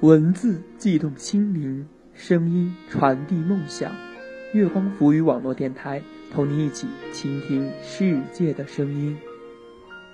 [0.00, 3.92] 文字悸动心灵，声音传递梦想。
[4.54, 9.14] 月光浮语网络电台，同你一起倾听世界的声音。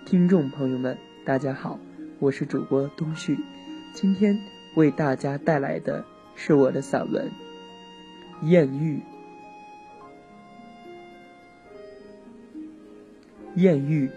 [0.04, 1.78] 听众朋友们，大家好，
[2.18, 3.38] 我是主播东旭，
[3.94, 4.36] 今天
[4.74, 7.30] 为大家带来的是我的散文
[8.48, 9.00] 《艳遇》。
[13.60, 14.10] 艳遇，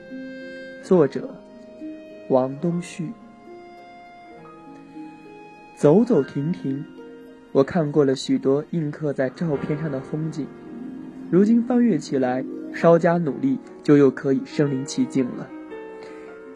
[0.81, 1.39] 作者
[2.28, 3.11] 王东旭。
[5.80, 6.84] 走走停停，
[7.54, 10.46] 我看过了许多印刻在照片上的风景，
[11.32, 15.48] 如今翻阅起来，稍加努力就又可以身临其境了。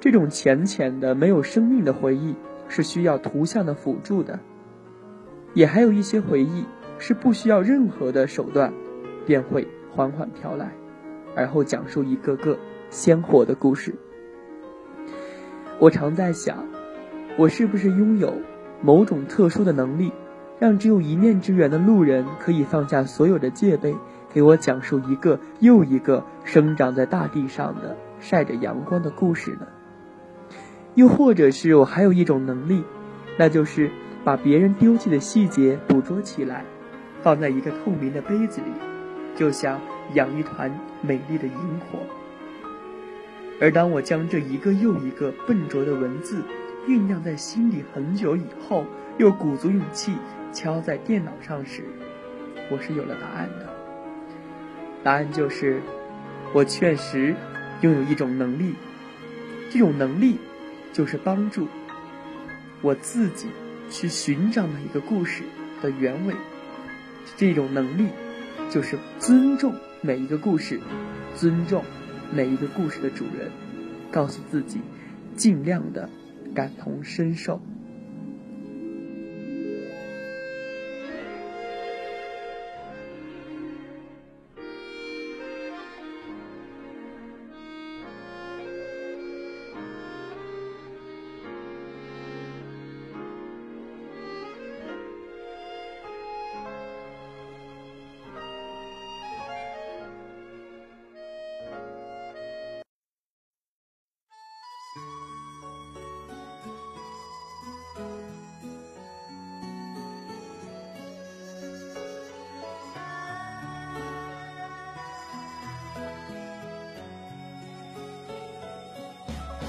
[0.02, 2.36] 这种浅浅的、没有生命的回忆，
[2.68, 4.40] 是需要图像的辅助的；
[5.54, 6.66] 也还有一些回忆
[7.00, 8.74] 是不需要任何的手段，
[9.26, 10.74] 便会缓缓飘来，
[11.34, 13.96] 而后讲述一个个鲜活的故事。
[15.80, 16.68] 我常在想，
[17.38, 18.34] 我是不是拥有？
[18.84, 20.12] 某种特殊的能力，
[20.59, 23.95] 让只有一面之缘的路人可以放下所有的戒备，
[24.31, 29.67] 给我讲述一个又一个生长在大地上的晒着阳光的故事呢？
[30.95, 32.84] 又或者是我还有一种能力，
[33.38, 33.89] 那就是
[34.23, 36.66] 把别人丢弃的细节捕捉起来，
[37.22, 38.67] 放在一个透明的杯子里，
[39.36, 39.80] 就像
[40.14, 42.00] 养一团美丽的萤火。
[43.61, 46.42] 而当我将这一个又一个笨拙的文字，
[46.88, 48.86] 酝酿在心里很久以后，
[49.17, 50.14] 又鼓足勇气
[50.52, 51.83] 敲在电脑上时，
[52.70, 53.70] 我是有了答案的。
[55.04, 55.82] 答案就是，
[56.54, 57.36] 我确实
[57.82, 58.76] 拥有一种能力，
[59.70, 60.38] 这种能力
[60.92, 61.67] 就是帮助
[62.82, 63.48] 我自己
[63.89, 65.44] 去寻找每一个故事
[65.82, 66.33] 的原委。
[67.38, 68.10] 这种能力
[68.70, 70.80] 就是尊重每一个故事，
[71.36, 71.83] 尊重
[72.32, 73.50] 每一个故事的主人，
[74.11, 74.82] 告诉自己，
[75.36, 76.10] 尽量的。
[76.53, 77.59] 感同身受。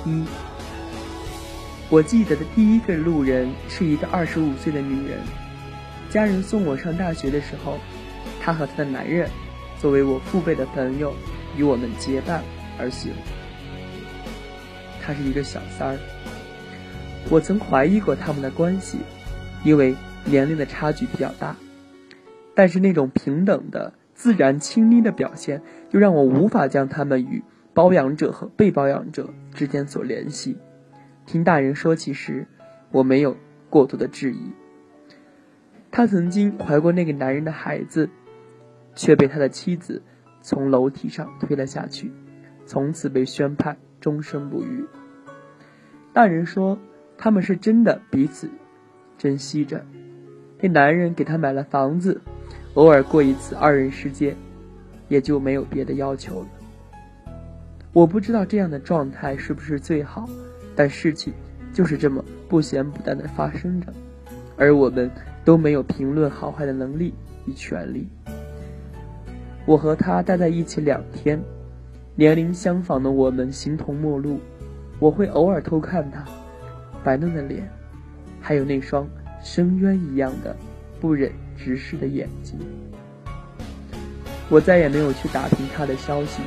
[0.04, 0.24] 一，
[1.88, 5.18] 我记得的第一个路人是一个二十五岁的女人，
[6.10, 7.78] 家人送我上大学的时候，
[8.40, 9.30] 她和她的男人
[9.78, 11.14] 作为我父辈的朋友
[11.56, 12.42] 与我们结伴
[12.78, 13.12] 而行。
[15.00, 15.98] 她是一个小三儿，
[17.30, 18.98] 我曾怀疑过他们的关系，
[19.64, 19.94] 因为
[20.24, 21.56] 年龄的差距比较大，
[22.54, 25.62] 但是那种平等的自然亲昵的表现，
[25.92, 27.42] 又让我无法将他们与。
[27.74, 30.56] 包养者和被包养者之间所联系，
[31.26, 32.46] 听大人说起时，
[32.92, 33.36] 我没有
[33.68, 34.52] 过多的质疑。
[35.90, 38.08] 他曾经怀过那个男人的孩子，
[38.94, 40.00] 却被他的妻子
[40.40, 42.12] 从楼梯上推了下去，
[42.64, 44.86] 从此被宣判终生不育。
[46.12, 46.78] 大人说
[47.18, 48.48] 他们是真的彼此
[49.18, 49.84] 珍惜着，
[50.60, 52.20] 那男人给他买了房子，
[52.74, 54.36] 偶尔过一次二人世界，
[55.08, 56.46] 也就没有别的要求了。
[57.94, 60.28] 我不知道这样的状态是不是最好，
[60.74, 61.32] 但事情
[61.72, 63.86] 就是这么不咸不淡的发生着，
[64.56, 65.08] 而我们
[65.44, 67.14] 都没有评论好坏的能力
[67.46, 68.08] 与权利。
[69.64, 71.40] 我和他待在一起两天，
[72.16, 74.40] 年龄相仿的我们形同陌路。
[74.98, 76.24] 我会偶尔偷看他
[77.04, 77.62] 白嫩的脸，
[78.40, 79.08] 还有那双
[79.40, 80.56] 深渊一样的
[81.00, 82.58] 不忍直视的眼睛。
[84.48, 86.42] 我再也没有去打听他的消息。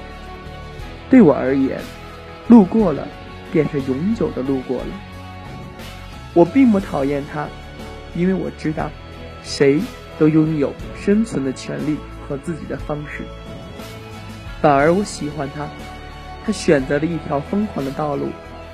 [1.10, 1.80] 对我而言，
[2.48, 3.08] 路过了，
[3.52, 4.88] 便是永久的路过了。
[6.34, 7.48] 我并不讨厌他，
[8.16, 8.90] 因为我知道，
[9.42, 9.80] 谁
[10.20, 13.24] 都拥有生存的权利和自己的方式。
[14.62, 15.68] 反而我喜欢他，
[16.46, 18.30] 他选择了一条疯狂的道路，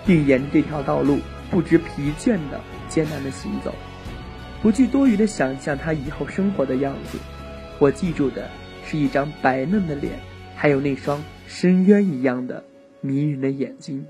[0.06, 1.20] 并沿着这条道路
[1.52, 2.60] 不知疲倦的
[2.90, 3.74] 艰难的行走，
[4.62, 7.20] 不去多余的想象他以后生活的样子。
[7.80, 8.50] 我记住的
[8.86, 10.20] 是一张白嫩的脸，
[10.56, 11.22] 还有那双。
[11.46, 12.64] 深渊一样的
[13.00, 14.06] 迷人的眼睛。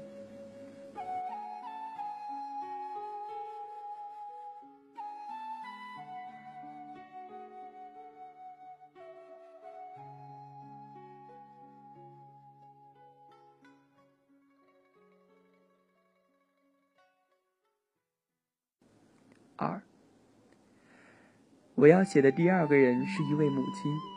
[19.57, 19.81] 二，
[21.75, 24.12] 我要写的第二个人是一位母亲。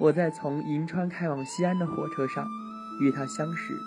[0.00, 2.48] 我在从银川开往西安的火车上
[3.02, 3.78] 与他相识，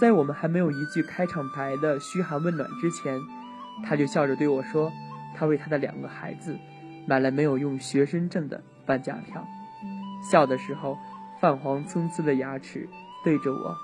[0.00, 3.20] 在我们还没有一句开场白的嘘寒问暖之前，
[3.84, 4.92] 他就笑着对我说
[5.34, 6.56] ：“他为他的两个孩子
[7.04, 9.44] 买了没有用学生证的半价票。”
[10.30, 10.96] 笑的时候，
[11.40, 12.88] 泛黄参差的牙齿
[13.24, 13.76] 对着我，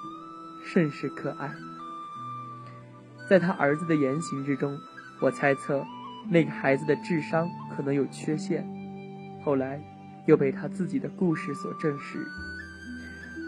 [0.64, 1.52] 甚是可爱。
[3.28, 4.78] 在他儿子的言行之中，
[5.20, 5.84] 我猜测
[6.30, 8.64] 那个孩子的智商可能有缺陷。
[9.44, 9.82] 后来
[10.26, 12.26] 又被他自己的故事所证实。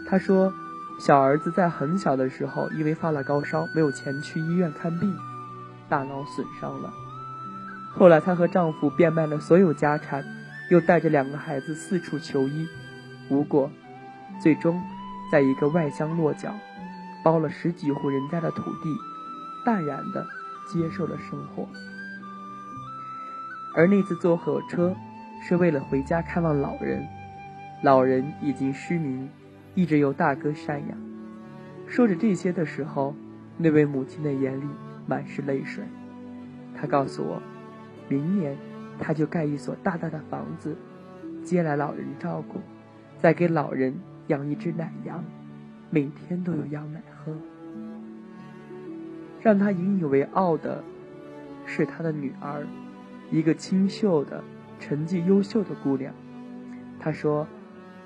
[0.09, 0.53] 他说，
[0.99, 5.15] 小儿子在很小的时候因为发了高烧，没有钱去医院看病，
[5.89, 6.93] 大脑损伤了。
[7.93, 10.23] 后来她和丈夫变卖了所有家产，
[10.69, 12.67] 又带着两个孩子四处求医，
[13.29, 13.71] 无果，
[14.41, 14.81] 最终
[15.31, 16.53] 在一个外乡落脚，
[17.23, 18.95] 包了十几户人家的土地。
[19.65, 20.25] 淡然地
[20.71, 21.67] 接受了生活，
[23.75, 24.95] 而那次坐火车
[25.41, 27.07] 是为了回家看望老人，
[27.83, 29.29] 老人已经失明，
[29.75, 30.97] 一直由大哥赡养。
[31.87, 33.15] 说着这些的时候，
[33.57, 34.65] 那位母亲的眼里
[35.05, 35.83] 满是泪水。
[36.75, 37.41] 她告诉我，
[38.09, 38.57] 明年
[38.99, 40.75] 她就盖一所大大的房子，
[41.43, 42.59] 接来老人照顾，
[43.17, 43.93] 再给老人
[44.27, 45.23] 养一只奶羊，
[45.89, 47.33] 每天都有羊奶喝。
[49.41, 50.83] 让他引以为傲的，
[51.65, 52.67] 是他的女儿，
[53.31, 54.43] 一个清秀的、
[54.79, 56.13] 成绩优秀的姑娘。
[56.99, 57.47] 她说，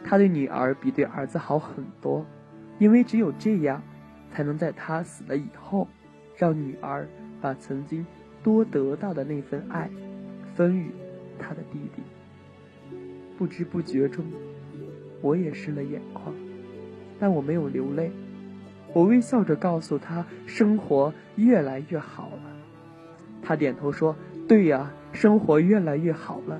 [0.04, 2.26] 她对女儿比对儿子好很多，
[2.80, 3.82] 因为只有这样，
[4.32, 5.88] 才能在她死了以后，
[6.36, 7.08] 让女儿
[7.40, 8.06] 把曾经
[8.44, 9.90] 多得到的那份爱，
[10.56, 10.92] 分予
[11.40, 12.02] 他的弟弟。
[13.38, 14.26] 不知不觉中，
[15.22, 16.34] 我也湿了眼眶，
[17.20, 18.12] 但我没有流泪。
[18.94, 22.44] 我微笑着告诉他：“生活越来越好了。”
[23.42, 24.16] 他点头说
[24.48, 26.60] ：“对呀，生活越来越好了。”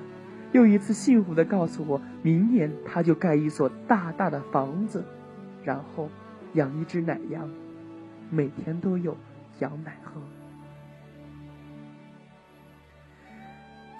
[0.52, 5.02] 又一次幸福的告诉我：“明年他就盖一所大大的房子，
[5.64, 6.10] 然后
[6.52, 7.48] 养一只奶羊，
[8.28, 9.16] 每天都有
[9.60, 10.20] 羊奶喝。”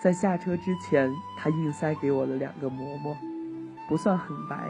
[0.02, 3.16] 在下车之前，他硬塞给我了两个馍馍，
[3.88, 4.68] 不算很白，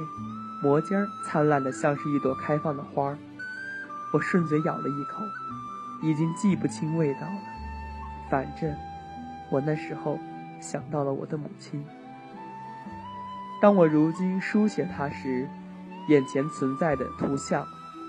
[0.62, 3.19] 馍尖儿灿烂的像是一朵开放的花儿。
[4.12, 5.25] 我顺嘴咬了一口，
[6.03, 7.41] 已经记不清味道了。
[8.31, 8.70] 反正，
[9.53, 10.19] 我那时候
[10.61, 11.85] 想到了我的母亲。
[13.61, 15.47] 当我如今书写她时，
[16.09, 17.65] 眼前存在的图像，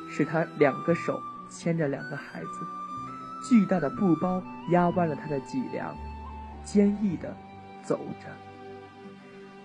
[0.10, 2.48] 是她两个手牵着两个孩子，
[3.50, 5.94] 巨大的布包压弯了她的脊梁，
[6.64, 7.36] 坚毅地
[7.84, 8.28] 走着。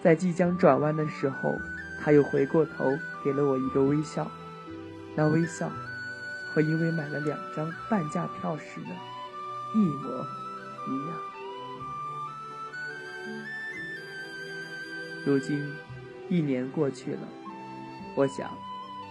[0.02, 1.54] 在即将转弯的时候，
[2.02, 2.84] 她又回过头
[3.24, 4.28] 给了我一个微笑，
[5.14, 5.70] 那微笑。
[6.50, 8.88] 和因为买了两张半价票时的
[9.74, 10.08] 一模
[10.88, 11.16] 一样。
[15.28, 15.62] 如今
[16.30, 17.28] 一年过去了，
[18.16, 18.50] 我想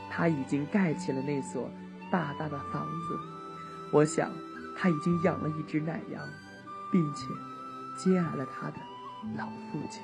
[0.09, 1.69] 他已经盖起了那所
[2.11, 3.19] 大大的房子，
[3.93, 4.31] 我想
[4.75, 6.27] 他已经养了一只奶羊，
[6.91, 7.27] 并且
[7.95, 8.77] 接来了他的
[9.37, 10.01] 老父亲。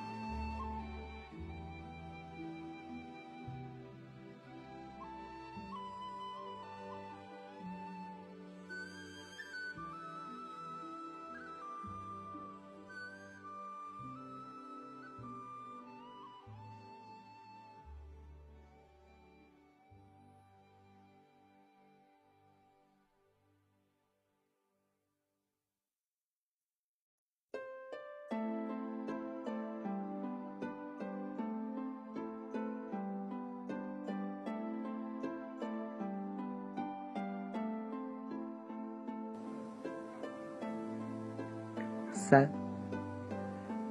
[42.23, 42.49] 三，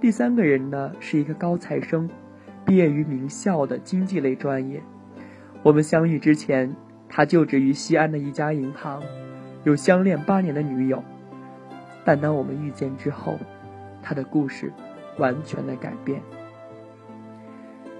[0.00, 2.08] 第三个人呢是一个高材生，
[2.64, 4.82] 毕业于名校的经济类专业。
[5.62, 6.74] 我们相遇之前，
[7.10, 9.02] 他就职于西安的一家银行，
[9.64, 11.04] 有相恋八年的女友。
[12.06, 13.38] 但当我们遇见之后，
[14.02, 14.72] 他的故事
[15.18, 16.22] 完全的改变。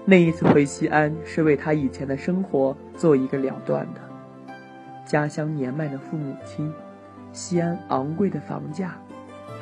[0.05, 4.01] 那一次回西安是为他以前的生活做一个了断的。
[5.05, 6.73] 家乡年迈的父母亲，
[7.31, 8.97] 西安昂贵的房价。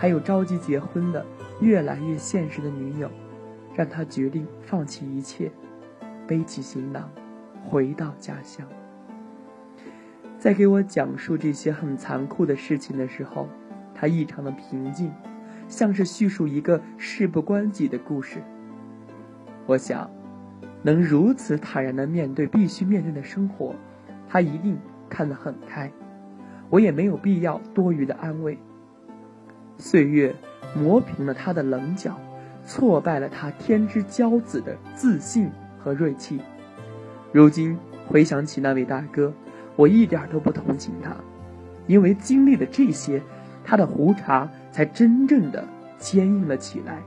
[0.02, 1.24] 还有着急结婚的、
[1.60, 3.08] 越来越现实的女友，
[3.76, 5.52] 让他决定放弃一切，
[6.26, 7.08] 背起行囊，
[7.70, 8.68] 回到家乡。
[10.40, 13.48] 在给我讲述这些很残酷的事情的时候，
[13.94, 15.14] 他异常的平静，
[15.68, 18.42] 像是叙述一个事不关己的故事。
[19.68, 20.10] 我想，
[20.82, 23.76] 能如此坦然的面对必须面对的生活，
[24.28, 25.92] 他一定看得很开。
[26.72, 28.58] 我也没有必要多余的安慰。
[29.82, 30.34] 岁月
[30.76, 32.16] 磨平了他的棱角，
[32.66, 36.40] 挫败了他天之骄子的自信和锐气。
[37.32, 37.76] 如今
[38.08, 39.34] 回想起那位大哥，
[39.76, 41.16] 我一点都不同情他，
[41.88, 43.22] 因为经历了这些，
[43.66, 47.00] 他的胡茬才真正的坚硬了起来。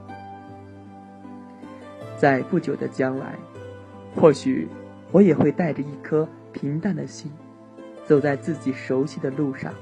[2.17, 3.37] 在不久的将来，
[4.17, 4.69] 或许
[5.13, 7.31] 我也会带着一颗平淡的心，
[8.05, 9.73] 走在自己熟悉的路上，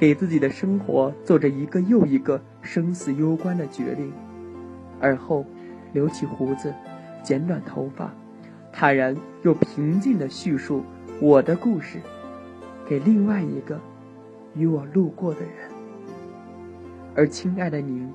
[0.00, 4.10] 给自己的生活做着一个又一个生死攸关的决定，
[4.98, 5.44] 而后
[5.92, 6.72] 留起胡子，
[7.22, 8.10] 剪短头发。
[8.72, 10.82] 坦然又平静地叙述
[11.20, 11.98] 我的故事，
[12.88, 13.78] 给另外一个
[14.54, 15.50] 与我路过的人。
[17.14, 18.10] 而亲爱的您，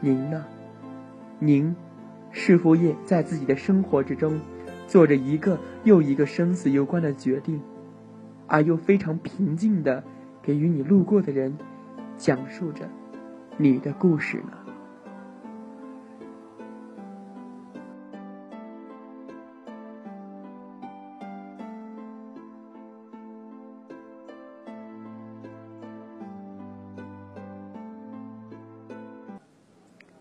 [0.00, 0.44] 您呢？
[1.38, 1.72] 您
[2.32, 4.40] 是否也在自己的生活之中，
[4.88, 7.60] 做着一个又一个生死攸关的决定，
[8.48, 10.02] 而又非常平静地
[10.42, 11.56] 给与你路过的人
[12.16, 12.88] 讲述着
[13.56, 14.52] 你的故事呢？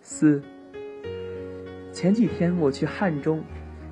[0.01, 0.41] 四，
[1.93, 3.41] 前几天我去汉中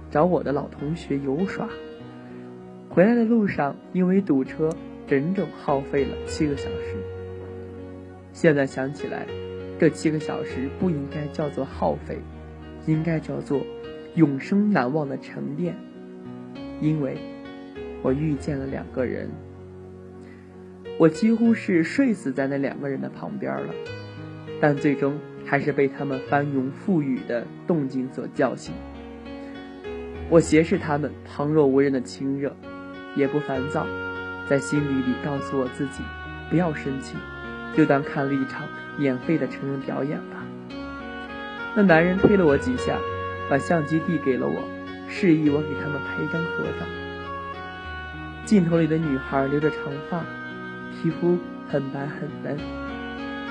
[0.09, 1.69] 找我的老同学游耍，
[2.89, 4.69] 回来的路上因为堵车，
[5.07, 6.97] 整整耗费了七个小时。
[8.33, 9.25] 现在想起来，
[9.79, 12.19] 这七个小时不应该叫做耗费，
[12.85, 13.61] 应该叫做
[14.15, 15.75] 永生难忘的沉淀，
[16.81, 17.17] 因为
[18.03, 19.31] 我遇见了两个人，
[20.99, 23.73] 我几乎是睡死在那两个人的旁边了，
[24.61, 25.17] 但最终。
[25.49, 28.73] 还是被他们翻涌覆雨的动静所叫醒。
[30.29, 32.53] 我斜视他们旁若无人的亲热，
[33.15, 33.87] 也不烦躁，
[34.49, 36.03] 在心里里告诉我自己，
[36.49, 37.15] 不要生气，
[37.75, 40.45] 就当看了一场免费的成人表演吧。
[41.75, 42.97] 那男人推了我几下，
[43.49, 44.63] 把相机递给了我，
[45.09, 46.85] 示意我给他们拍一张合照。
[48.45, 50.23] 镜头里的女孩留着长发，
[50.93, 51.37] 皮肤
[51.67, 52.57] 很白很嫩。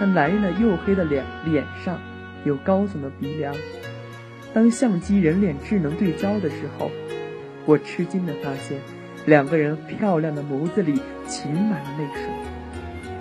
[0.01, 1.99] 那男人的黝黑的脸脸上
[2.45, 3.55] 有高耸的鼻梁。
[4.55, 6.91] 当相机人脸智能对焦的时候，
[7.67, 8.81] 我吃惊的发现，
[9.27, 12.31] 两个人漂亮的眸子里噙满了泪水，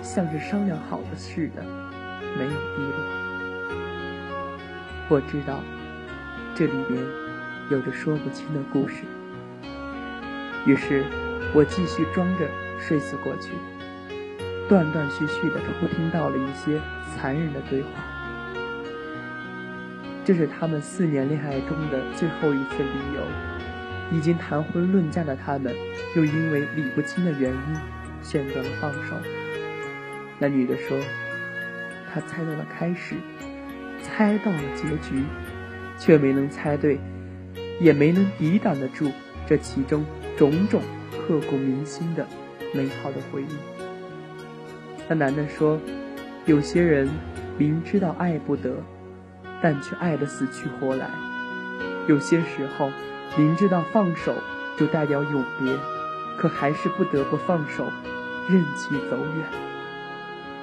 [0.02, 1.64] 像是商量好的似的，
[2.38, 2.94] 没有滴落。
[5.08, 5.58] 我知道，
[6.54, 7.04] 这里面
[7.70, 9.02] 有着说不清的故事。
[10.64, 11.04] 于是，
[11.52, 12.48] 我继续装着
[12.78, 13.50] 睡死过去。
[14.68, 16.80] 断断续续的偷听到了一些
[17.16, 17.88] 残忍的对话，
[20.24, 23.55] 这是他们四年恋爱中的最后一次旅游。
[24.12, 25.74] 已经谈婚论嫁的他们，
[26.14, 27.58] 又因为理不清的原因
[28.22, 29.16] 选择了放手。
[30.38, 30.98] 那女的说
[32.12, 33.16] ：“她猜到了开始，
[34.02, 35.24] 猜到了结局，
[35.98, 36.98] 却没能猜对，
[37.80, 39.10] 也没能抵挡得住
[39.46, 40.04] 这其中
[40.36, 40.82] 种种
[41.12, 42.26] 刻骨铭心的
[42.74, 43.56] 美好的回忆。”
[45.08, 45.80] 那男的说
[46.46, 47.08] ：“有些人
[47.56, 48.76] 明知道爱不得，
[49.62, 51.06] 但却爱得死去活来；
[52.08, 52.90] 有些时候
[53.36, 54.34] 明知道放手
[54.76, 55.76] 就代表永别，
[56.38, 57.84] 可还是不得不放手，
[58.48, 59.46] 任其走远。”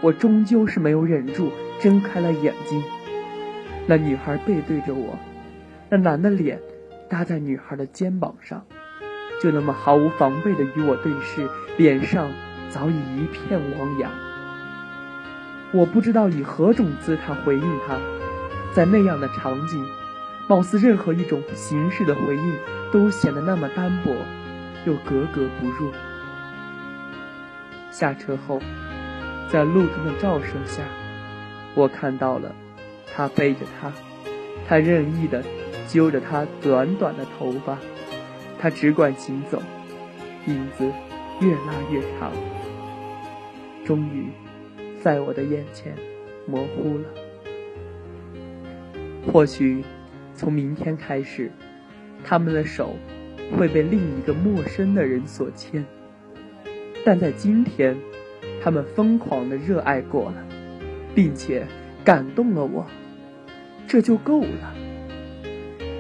[0.01, 2.83] 我终究是没有忍住，睁开了眼睛。
[3.87, 5.17] 那女孩背对着我，
[5.89, 6.59] 那男的脸
[7.09, 8.65] 搭在女孩的肩膀上，
[9.41, 12.29] 就那么毫无防备的与我对视，脸上
[12.69, 14.11] 早已一片汪洋。
[15.71, 17.97] 我不知道以何种姿态回应他，
[18.73, 19.85] 在那样的场景，
[20.47, 22.53] 貌似任何一种形式的回应
[22.91, 24.13] 都显得那么单薄，
[24.85, 25.91] 又格格不入。
[27.91, 28.59] 下车后，
[29.49, 30.83] 在路灯的照射下，
[31.75, 32.53] 我看到了
[33.15, 33.91] 他背着他，
[34.67, 35.43] 他任意的
[35.87, 37.77] 揪着他短短的头发，
[38.59, 39.61] 他只管行走，
[40.47, 40.91] 影子
[41.39, 42.31] 越拉越长，
[43.85, 44.29] 终于。
[45.01, 45.93] 在我的眼前
[46.47, 47.03] 模糊了。
[49.27, 49.83] 或许
[50.35, 51.51] 从明天开始，
[52.23, 52.95] 他们的手
[53.57, 55.85] 会被另一个陌生的人所牵，
[57.05, 57.95] 但在今天，
[58.61, 60.45] 他们疯狂的热爱过了，
[61.13, 61.65] 并且
[62.03, 62.85] 感动了我，
[63.87, 64.75] 这就够了。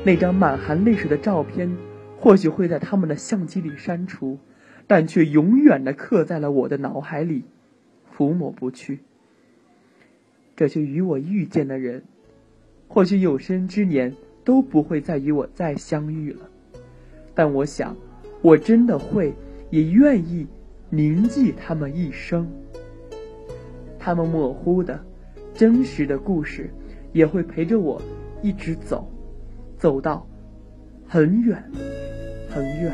[0.05, 1.77] 那张满含泪水的照片，
[2.17, 4.39] 或许会在他们的相机里删除，
[4.87, 7.43] 但却永远的刻在了我的脑海里。
[8.15, 8.99] 抚摸不去，
[10.55, 12.03] 这就与我遇见的人，
[12.93, 16.47] 或许有生之年都不会再与我再相遇了。
[17.33, 17.97] 但我想，
[18.43, 19.33] 我真的会，
[19.71, 20.45] 也愿意
[20.91, 22.47] 铭记他们一生。
[23.97, 25.03] 他们模糊的、
[25.55, 26.69] 真实的故事，
[27.13, 27.99] 也会陪着我
[28.43, 29.11] 一直走，
[29.75, 30.27] 走到
[31.07, 31.63] 很远
[32.47, 32.93] 很远。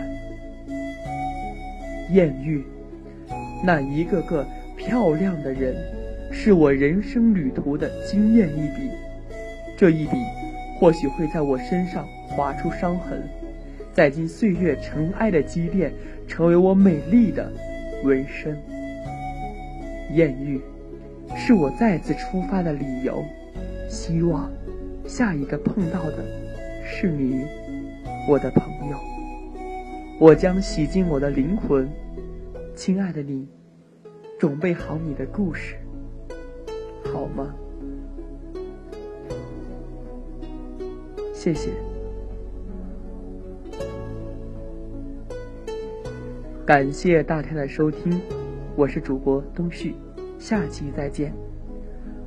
[2.13, 2.63] 艳遇，
[3.65, 5.75] 那一个个漂亮的人，
[6.31, 8.89] 是我人生旅途的惊艳一笔。
[9.79, 10.17] 这一笔，
[10.77, 13.23] 或许会在我身上划出伤痕，
[13.93, 15.93] 在经岁月尘埃的积淀，
[16.27, 17.49] 成为我美丽的
[18.03, 18.61] 纹身。
[20.13, 20.59] 艳遇，
[21.33, 23.23] 是我再次出发的理由。
[23.87, 24.51] 希望，
[25.07, 26.25] 下一个碰到的，
[26.83, 27.45] 是你，
[28.27, 28.97] 我的朋友。
[30.19, 31.89] 我将洗净我的灵魂，
[32.75, 33.47] 亲爱的你，
[34.37, 35.77] 准备好你的故事，
[37.13, 37.55] 好吗？
[41.39, 41.69] 谢谢，
[46.65, 48.19] 感谢大家的收听，
[48.75, 49.95] 我是主播东旭，
[50.37, 51.33] 下期再见。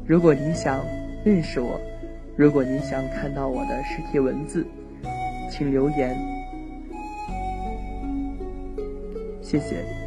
[0.07, 0.83] 如果您想
[1.27, 1.79] 认识我，
[2.37, 4.65] 如果您想看到我的实体文字，
[5.51, 6.17] 请留言。
[9.43, 10.02] 谢谢。